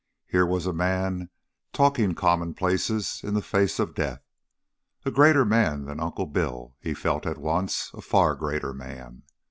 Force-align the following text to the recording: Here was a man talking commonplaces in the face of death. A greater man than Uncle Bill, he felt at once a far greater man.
Here 0.25 0.47
was 0.47 0.65
a 0.65 0.73
man 0.73 1.29
talking 1.73 2.15
commonplaces 2.15 3.21
in 3.23 3.35
the 3.35 3.41
face 3.43 3.77
of 3.77 3.93
death. 3.93 4.23
A 5.05 5.11
greater 5.11 5.45
man 5.45 5.85
than 5.85 5.99
Uncle 5.99 6.25
Bill, 6.25 6.75
he 6.79 6.95
felt 6.95 7.27
at 7.27 7.37
once 7.37 7.91
a 7.93 8.01
far 8.01 8.33
greater 8.33 8.73
man. 8.73 9.21